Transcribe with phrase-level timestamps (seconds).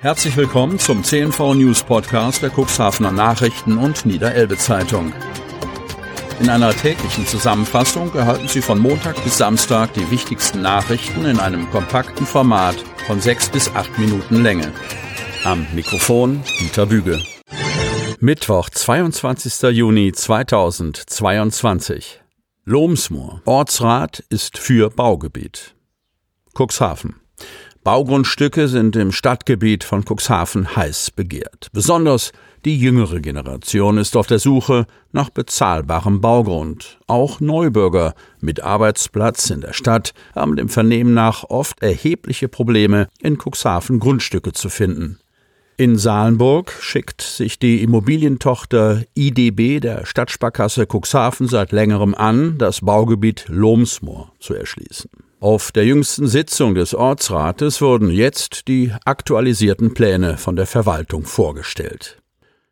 [0.00, 5.12] Herzlich willkommen zum CNV News Podcast der Cuxhavener Nachrichten und Niederelbe Zeitung.
[6.38, 11.68] In einer täglichen Zusammenfassung erhalten Sie von Montag bis Samstag die wichtigsten Nachrichten in einem
[11.70, 12.76] kompakten Format
[13.08, 14.72] von sechs bis acht Minuten Länge.
[15.42, 17.20] Am Mikrofon Dieter Büge.
[18.20, 19.76] Mittwoch, 22.
[19.76, 22.20] Juni 2022.
[22.64, 23.42] Lohmsmoor.
[23.46, 25.74] Ortsrat ist für Baugebiet.
[26.56, 27.16] Cuxhaven.
[27.84, 31.68] Baugrundstücke sind im Stadtgebiet von Cuxhaven heiß begehrt.
[31.72, 32.32] Besonders
[32.64, 36.98] die jüngere Generation ist auf der Suche nach bezahlbarem Baugrund.
[37.06, 43.38] Auch Neubürger mit Arbeitsplatz in der Stadt haben dem Vernehmen nach oft erhebliche Probleme, in
[43.38, 45.18] Cuxhaven Grundstücke zu finden.
[45.76, 53.44] In Salenburg schickt sich die Immobilientochter IDB der Stadtsparkasse Cuxhaven seit längerem an, das Baugebiet
[53.46, 55.27] Lohmsmoor zu erschließen.
[55.40, 62.20] Auf der jüngsten Sitzung des Ortsrates wurden jetzt die aktualisierten Pläne von der Verwaltung vorgestellt.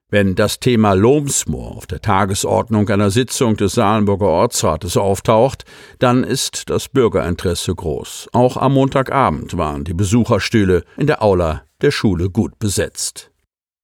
[0.08, 5.64] Wenn das Thema Lohmsmoor auf der Tagesordnung einer Sitzung des Salenburger Ortsrates auftaucht,
[6.00, 8.30] dann ist das Bürgerinteresse groß.
[8.32, 13.30] Auch am Montagabend waren die Besucherstühle in der Aula der Schule gut besetzt.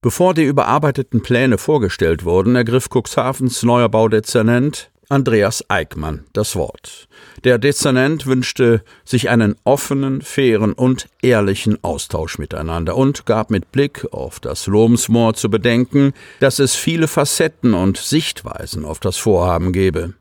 [0.01, 7.07] Bevor die überarbeiteten Pläne vorgestellt wurden, ergriff Cuxhavens neuer Baudezernent Andreas Eickmann das Wort.
[7.45, 14.07] Der Dezernent wünschte sich einen offenen, fairen und ehrlichen Austausch miteinander und gab mit Blick
[14.11, 20.15] auf das Lohmsmoor zu bedenken, dass es viele Facetten und Sichtweisen auf das Vorhaben gebe.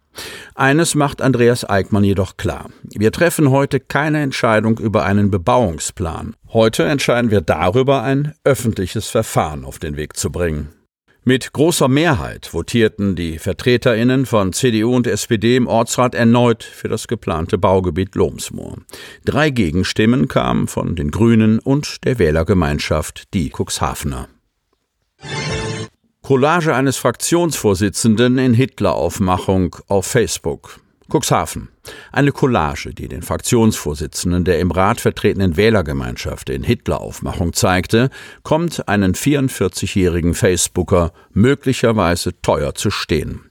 [0.55, 2.69] Eines macht Andreas Eickmann jedoch klar.
[2.83, 6.35] Wir treffen heute keine Entscheidung über einen Bebauungsplan.
[6.49, 10.80] Heute entscheiden wir darüber, ein öffentliches Verfahren auf den Weg zu bringen.
[11.23, 17.07] Mit großer Mehrheit votierten die Vertreterinnen von CDU und SPD im Ortsrat erneut für das
[17.07, 18.77] geplante Baugebiet Lohmsmoor.
[19.23, 24.29] Drei Gegenstimmen kamen von den Grünen und der Wählergemeinschaft Die Cuxhavener.
[26.23, 30.80] Collage eines Fraktionsvorsitzenden in Hitleraufmachung auf Facebook.
[31.11, 31.69] Cuxhaven.
[32.11, 38.09] Eine Collage, die den Fraktionsvorsitzenden der im Rat vertretenen Wählergemeinschaft in Hitleraufmachung zeigte,
[38.43, 43.41] kommt einen 44-jährigen Facebooker möglicherweise teuer zu stehen.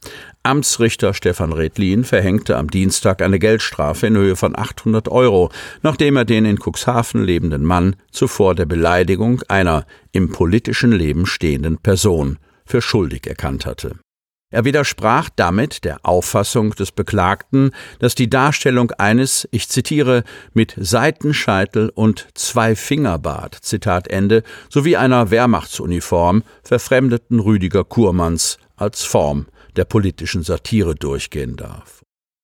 [0.42, 5.50] Amtsrichter Stefan Redlin verhängte am Dienstag eine Geldstrafe in Höhe von 800 Euro,
[5.82, 11.76] nachdem er den in Cuxhaven lebenden Mann zuvor der Beleidigung einer im politischen Leben stehenden
[11.76, 13.96] Person für schuldig erkannt hatte.
[14.52, 20.24] Er widersprach damit der Auffassung des Beklagten, dass die Darstellung eines, ich zitiere,
[20.54, 29.46] mit Seitenscheitel und Zwei-Fingerbart, Zitat Ende, sowie einer Wehrmachtsuniform verfremdeten Rüdiger Kurmanns als Form
[29.76, 32.02] der politischen Satire durchgehen darf.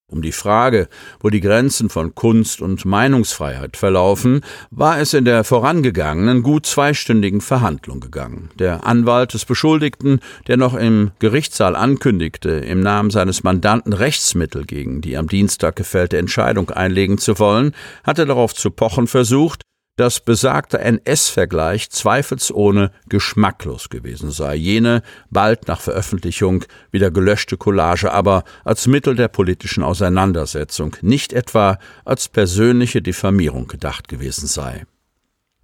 [0.09, 5.43] Um die Frage, wo die Grenzen von Kunst und Meinungsfreiheit verlaufen, war es in der
[5.43, 8.51] vorangegangenen gut zweistündigen Verhandlung gegangen.
[8.57, 15.01] Der Anwalt des Beschuldigten, der noch im Gerichtssaal ankündigte, im Namen seines Mandanten Rechtsmittel gegen
[15.01, 17.73] die am Dienstag gefällte Entscheidung einlegen zu wollen,
[18.05, 19.63] hatte darauf zu pochen versucht,
[19.97, 28.45] dass besagter NS-Vergleich zweifelsohne geschmacklos gewesen sei, jene bald nach Veröffentlichung wieder gelöschte Collage aber
[28.65, 34.85] als Mittel der politischen Auseinandersetzung, nicht etwa als persönliche Diffamierung gedacht gewesen sei.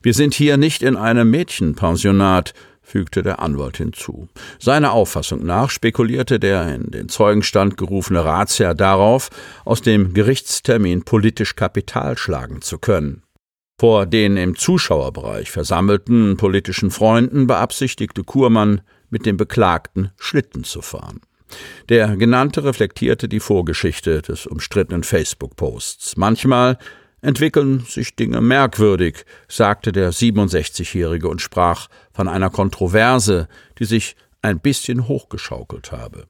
[0.03, 4.29] Wir sind hier nicht in einem Mädchenpensionat, fügte der Anwalt hinzu.
[4.59, 9.31] Seiner Auffassung nach spekulierte der in den Zeugenstand gerufene Ratsherr darauf,
[9.65, 13.23] aus dem Gerichtstermin politisch Kapital schlagen zu können.
[13.81, 21.21] Vor den im Zuschauerbereich versammelten politischen Freunden beabsichtigte Kurmann, mit dem Beklagten Schlitten zu fahren.
[21.91, 26.17] Der Genannte reflektierte die Vorgeschichte des umstrittenen Facebook-Posts.
[26.17, 26.79] Manchmal
[27.21, 34.61] entwickeln sich Dinge merkwürdig, sagte der 67-Jährige und sprach von einer Kontroverse, die sich ein
[34.61, 36.27] bisschen hochgeschaukelt habe.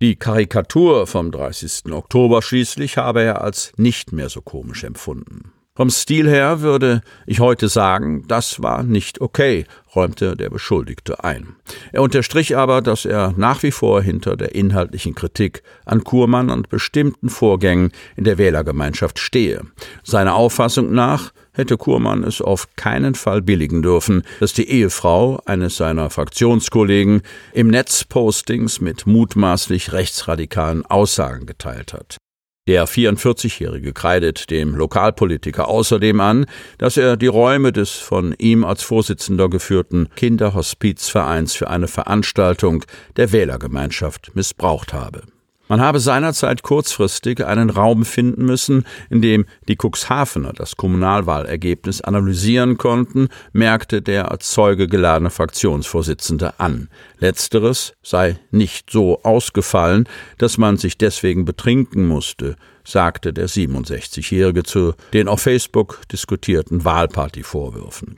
[0.00, 1.92] Die Karikatur vom 30.
[1.92, 5.52] Oktober schließlich habe er als nicht mehr so komisch empfunden.
[5.74, 9.64] Vom Stil her würde ich heute sagen, das war nicht okay,
[9.96, 11.56] räumte der Beschuldigte ein.
[11.92, 16.68] Er unterstrich aber, dass er nach wie vor hinter der inhaltlichen Kritik an Kurmann und
[16.68, 19.62] bestimmten Vorgängen in der Wählergemeinschaft stehe.
[20.04, 25.78] Seiner Auffassung nach hätte Kurmann es auf keinen Fall billigen dürfen, dass die Ehefrau eines
[25.78, 27.22] seiner Fraktionskollegen
[27.54, 32.18] im Netz Postings mit mutmaßlich rechtsradikalen Aussagen geteilt hat.
[32.68, 36.46] Der 44-Jährige kreidet dem Lokalpolitiker außerdem an,
[36.78, 42.84] dass er die Räume des von ihm als Vorsitzender geführten Kinderhospizvereins für eine Veranstaltung
[43.16, 45.22] der Wählergemeinschaft missbraucht habe.
[45.68, 52.78] Man habe seinerzeit kurzfristig einen Raum finden müssen, in dem die Cuxhavener das Kommunalwahlergebnis analysieren
[52.78, 56.88] konnten, merkte der als Zeuge geladene Fraktionsvorsitzende an.
[57.18, 64.94] Letzteres sei nicht so ausgefallen, dass man sich deswegen betrinken musste, sagte der 67-Jährige zu
[65.12, 68.16] den auf Facebook diskutierten Wahlpartyvorwürfen.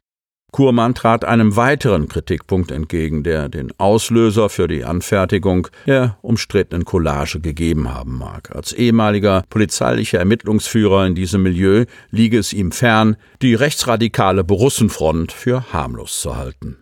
[0.55, 7.41] Kurmann trat einem weiteren Kritikpunkt entgegen, der den Auslöser für die Anfertigung der umstrittenen Collage
[7.41, 8.55] gegeben haben mag.
[8.55, 15.73] Als ehemaliger polizeilicher Ermittlungsführer in diesem Milieu liege es ihm fern, die rechtsradikale Borussenfront für
[15.73, 16.77] harmlos zu halten.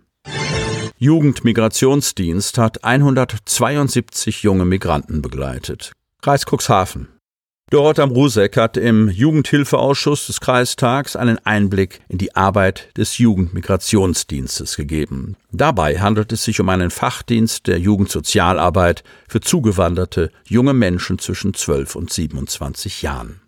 [0.99, 5.93] Jugendmigrationsdienst hat 172 junge Migranten begleitet.
[6.21, 7.09] Kreis Cuxhaven.
[7.73, 15.37] Dorothea Brusek hat im Jugendhilfeausschuss des Kreistags einen Einblick in die Arbeit des Jugendmigrationsdienstes gegeben.
[15.53, 21.97] Dabei handelt es sich um einen Fachdienst der Jugendsozialarbeit für zugewanderte junge Menschen zwischen 12
[21.97, 23.41] und 27 Jahren.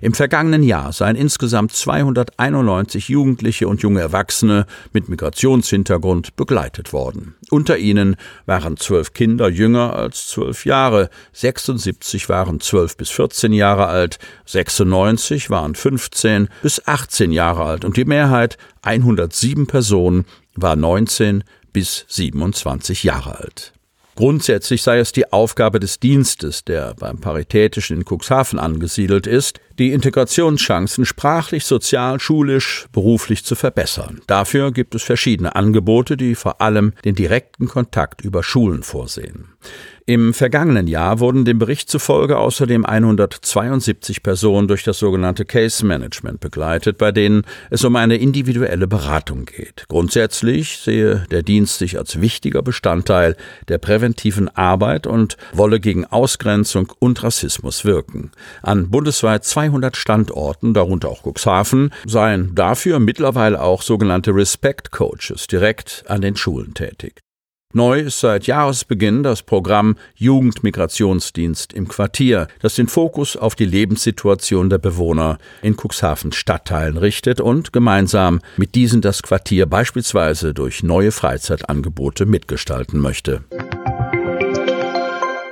[0.00, 7.34] Im vergangenen Jahr seien insgesamt 291 Jugendliche und junge Erwachsene mit Migrationshintergrund begleitet worden.
[7.50, 8.16] Unter ihnen
[8.46, 15.50] waren zwölf Kinder jünger als zwölf Jahre, 76 waren zwölf bis 14 Jahre alt, 96
[15.50, 20.24] waren 15 bis 18 Jahre alt und die Mehrheit, 107 Personen,
[20.54, 23.75] war 19 bis 27 Jahre alt.
[24.16, 29.92] Grundsätzlich sei es die Aufgabe des Dienstes, der beim Paritätischen in Cuxhaven angesiedelt ist, die
[29.92, 34.22] Integrationschancen sprachlich, sozial, schulisch, beruflich zu verbessern.
[34.26, 39.48] Dafür gibt es verschiedene Angebote, die vor allem den direkten Kontakt über Schulen vorsehen.
[40.08, 46.38] Im vergangenen Jahr wurden dem Bericht zufolge außerdem 172 Personen durch das sogenannte Case Management
[46.38, 49.86] begleitet, bei denen es um eine individuelle Beratung geht.
[49.88, 53.36] Grundsätzlich sehe der Dienst sich als wichtiger Bestandteil
[53.66, 58.30] der präventiven Arbeit und wolle gegen Ausgrenzung und Rassismus wirken.
[58.62, 66.04] An bundesweit 200 Standorten, darunter auch Cuxhaven, seien dafür mittlerweile auch sogenannte Respect Coaches direkt
[66.06, 67.25] an den Schulen tätig.
[67.76, 74.70] Neu ist seit Jahresbeginn das Programm Jugendmigrationsdienst im Quartier, das den Fokus auf die Lebenssituation
[74.70, 81.12] der Bewohner in Cuxhaven Stadtteilen richtet und gemeinsam mit diesen das Quartier beispielsweise durch neue
[81.12, 83.44] Freizeitangebote mitgestalten möchte.